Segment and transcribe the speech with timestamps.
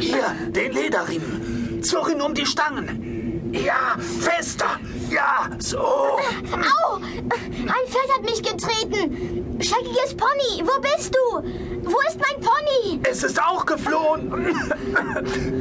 [0.00, 1.82] Ja, den Lederriemen.
[1.82, 3.52] Zurren um die Stangen.
[3.52, 4.80] Ja, fester.
[5.08, 5.78] Ja, so.
[5.78, 6.96] Au!
[6.96, 9.60] Ein Pferd hat mich getreten.
[9.60, 11.42] Scheckiges Pony, wo bist du?
[11.84, 13.00] Wo ist mein Pony?
[13.08, 14.52] Es ist auch geflohen.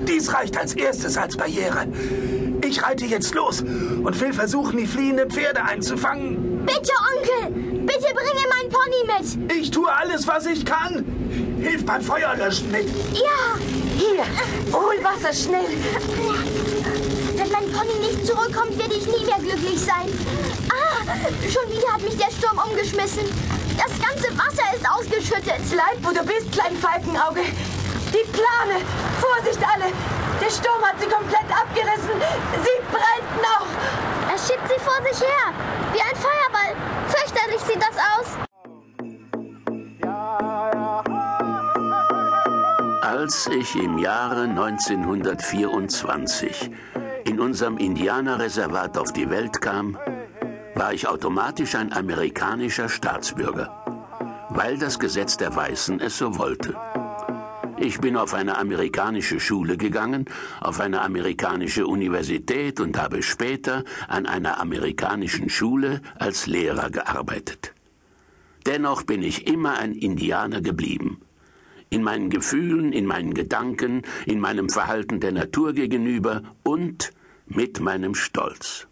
[0.08, 1.86] Dies reicht als erstes als Barriere.
[2.68, 6.66] Ich reite jetzt los und will versuchen, die fliehenden Pferde einzufangen.
[6.66, 7.52] Bitte, Onkel,
[7.86, 9.56] bitte bringe mein Pony mit.
[9.62, 11.06] Ich tue alles, was ich kann.
[11.62, 12.88] Hilf beim Feuerlöschen mit.
[13.14, 13.60] Ja,
[13.98, 14.24] Hier,
[14.74, 15.68] hol Wasser schnell.
[17.36, 20.10] wenn mein Pony nicht zurückkommt, werde ich nie mehr glücklich sein.
[20.72, 21.04] Ah,
[21.48, 23.26] schon wieder hat mich der Sturm umgeschmissen.
[23.78, 25.62] Das ganze Wasser ist ausgeschüttet.
[25.70, 27.42] Bleib, wo du bist, klein Falkenauge.
[28.10, 28.82] Die Plane.
[29.22, 29.92] Vorsicht alle.
[30.40, 32.16] Der Sturm hat sie komplett abgerissen.
[32.64, 33.68] Sie brennt noch.
[34.32, 35.52] Er schiebt sie vor sich her.
[35.92, 36.76] Wie ein Feuerball.
[37.08, 38.28] Fürchterlich sieht das aus.
[43.02, 46.70] Als ich im Jahre 1924
[47.26, 49.98] in unserem Indianerreservat auf die Welt kam,
[50.76, 53.70] war ich automatisch ein amerikanischer Staatsbürger,
[54.50, 56.76] weil das Gesetz der Weißen es so wollte.
[57.78, 60.26] Ich bin auf eine amerikanische Schule gegangen,
[60.62, 67.74] auf eine amerikanische Universität und habe später an einer amerikanischen Schule als Lehrer gearbeitet.
[68.66, 71.20] Dennoch bin ich immer ein Indianer geblieben.
[71.90, 77.12] In meinen Gefühlen, in meinen Gedanken, in meinem Verhalten der Natur gegenüber und
[77.46, 78.88] mit meinem Stolz.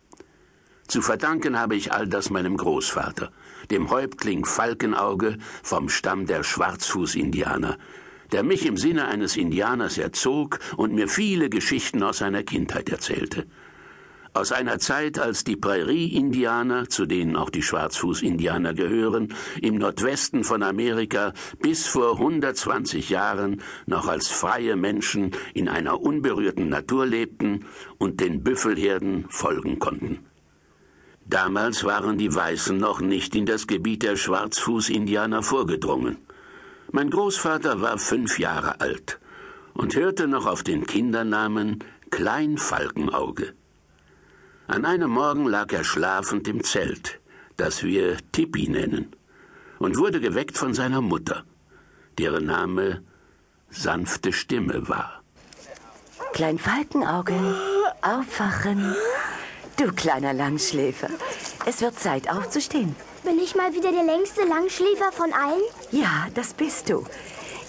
[0.88, 3.32] Zu verdanken habe ich all das meinem Großvater,
[3.72, 7.78] dem Häuptling Falkenauge vom Stamm der Schwarzfuß-Indianer,
[8.34, 13.46] der mich im Sinne eines Indianers erzog und mir viele Geschichten aus seiner Kindheit erzählte.
[14.36, 20.64] Aus einer Zeit, als die Prärie-Indianer, zu denen auch die Schwarzfuß-Indianer gehören, im Nordwesten von
[20.64, 27.66] Amerika bis vor 120 Jahren noch als freie Menschen in einer unberührten Natur lebten
[28.00, 30.26] und den Büffelherden folgen konnten.
[31.28, 36.18] Damals waren die Weißen noch nicht in das Gebiet der Schwarzfuß-Indianer vorgedrungen.
[36.96, 39.20] Mein Großvater war fünf Jahre alt
[39.74, 43.56] und hörte noch auf den Kindernamen Klein Falkenauge.
[44.68, 47.20] An einem Morgen lag er schlafend im Zelt,
[47.58, 49.16] das wir Tippi nennen,
[49.80, 51.46] und wurde geweckt von seiner Mutter,
[52.20, 53.02] deren Name
[53.72, 55.24] sanfte Stimme war.
[56.34, 57.40] Klein Falkenauge,
[58.04, 58.96] aufwachen.
[59.78, 61.10] Du kleiner Langschläfer.
[61.66, 62.96] Es wird Zeit aufzustehen.
[63.24, 65.62] Bin ich mal wieder der längste Langschläfer von allen?
[65.92, 67.06] Ja, das bist du.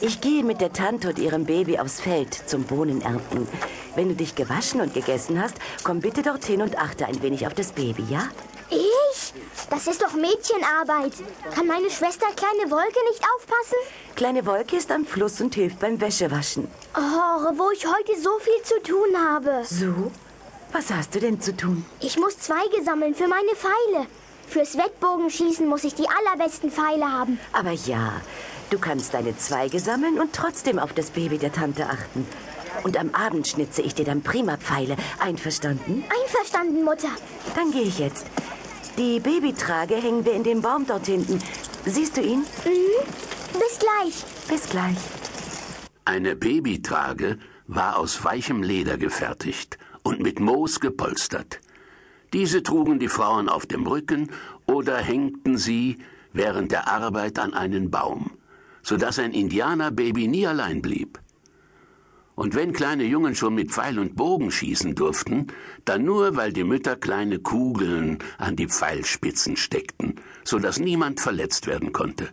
[0.00, 3.46] Ich gehe mit der Tante und ihrem Baby aufs Feld zum Bohnenernten.
[3.94, 5.54] Wenn du dich gewaschen und gegessen hast,
[5.84, 8.28] komm bitte dorthin und achte ein wenig auf das Baby, ja?
[8.68, 9.32] Ich?
[9.70, 11.12] Das ist doch Mädchenarbeit.
[11.54, 13.78] Kann meine Schwester Kleine Wolke nicht aufpassen?
[14.16, 16.66] Kleine Wolke ist am Fluss und hilft beim Wäschewaschen.
[16.96, 19.64] Oh, wo ich heute so viel zu tun habe.
[19.64, 20.10] So?
[20.72, 21.86] Was hast du denn zu tun?
[22.00, 24.08] Ich muss Zweige sammeln für meine Pfeile.
[24.48, 27.38] Fürs Wettbogenschießen muss ich die allerbesten Pfeile haben.
[27.52, 28.12] Aber ja,
[28.70, 32.26] du kannst deine Zweige sammeln und trotzdem auf das Baby der Tante achten.
[32.82, 34.96] Und am Abend schnitze ich dir dann prima Pfeile.
[35.18, 36.04] Einverstanden?
[36.22, 37.08] Einverstanden, Mutter.
[37.54, 38.26] Dann gehe ich jetzt.
[38.98, 41.40] Die Babytrage hängen wir in dem Baum dort hinten.
[41.84, 42.40] Siehst du ihn?
[42.64, 43.58] Mhm.
[43.58, 44.24] Bis gleich.
[44.48, 44.96] Bis gleich.
[46.04, 51.60] Eine Babytrage war aus weichem Leder gefertigt und mit Moos gepolstert.
[52.34, 54.28] Diese trugen die Frauen auf dem Rücken
[54.66, 55.98] oder hängten sie
[56.32, 58.32] während der Arbeit an einen Baum,
[58.82, 61.20] so dass ein Indianerbaby nie allein blieb.
[62.34, 65.46] Und wenn kleine Jungen schon mit Pfeil und Bogen schießen durften,
[65.84, 71.68] dann nur, weil die Mütter kleine Kugeln an die Pfeilspitzen steckten, so dass niemand verletzt
[71.68, 72.30] werden konnte.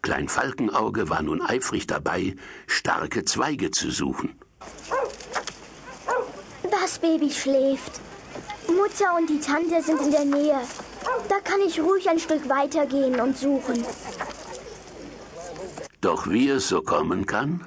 [0.00, 2.36] Klein Falkenauge war nun eifrig dabei,
[2.68, 4.36] starke Zweige zu suchen.
[6.70, 8.00] Das Baby schläft.
[8.76, 10.60] Mutter und die Tante sind in der Nähe.
[11.28, 13.84] Da kann ich ruhig ein Stück weitergehen und suchen.
[16.00, 17.66] Doch wie es so kommen kann,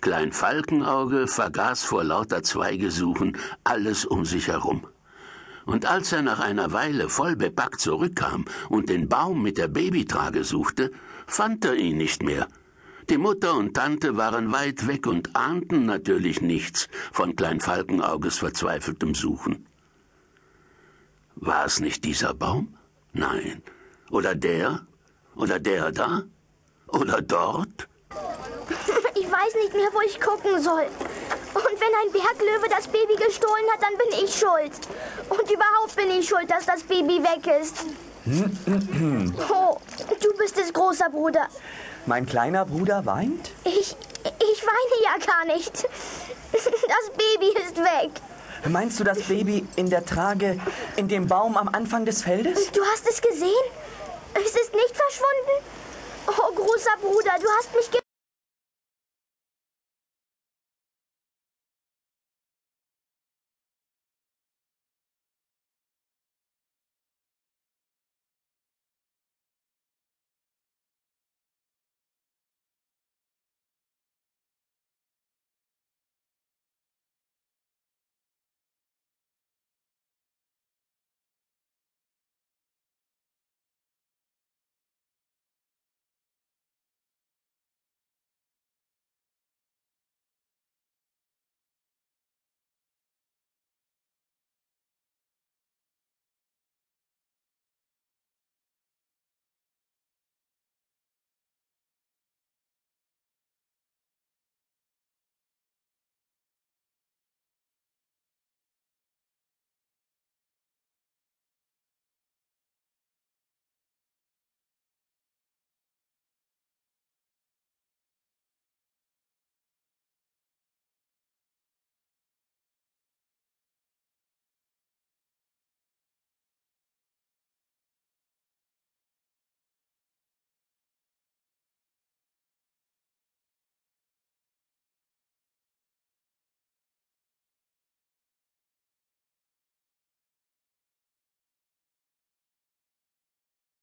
[0.00, 4.86] Klein Falkenauge vergaß vor lauter Zweigesuchen alles um sich herum.
[5.66, 10.44] Und als er nach einer Weile voll bepackt zurückkam und den Baum mit der Babytrage
[10.44, 10.92] suchte,
[11.26, 12.46] fand er ihn nicht mehr.
[13.10, 19.14] Die Mutter und Tante waren weit weg und ahnten natürlich nichts von Klein Falkenauges verzweifeltem
[19.14, 19.66] Suchen.
[21.40, 22.76] War es nicht dieser Baum?
[23.12, 23.62] Nein.
[24.10, 24.86] Oder der?
[25.36, 26.22] Oder der da?
[26.88, 27.88] Oder dort?
[29.14, 30.86] Ich weiß nicht mehr, wo ich gucken soll.
[31.54, 34.72] Und wenn ein Berglöwe das Baby gestohlen hat, dann bin ich schuld.
[35.28, 37.86] Und überhaupt bin ich schuld, dass das Baby weg ist.
[39.50, 39.78] Oh,
[40.20, 41.48] du bist es, großer Bruder.
[42.06, 43.52] Mein kleiner Bruder weint?
[43.64, 45.72] Ich, ich weine ja gar nicht.
[46.52, 48.10] Das Baby ist weg.
[48.66, 50.58] Meinst du das Baby in der Trage
[50.96, 52.70] in dem Baum am Anfang des Feldes?
[52.72, 53.52] Du hast es gesehen?
[54.34, 55.64] Es ist nicht verschwunden?
[56.26, 57.90] Oh, großer Bruder, du hast mich